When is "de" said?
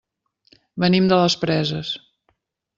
1.13-1.21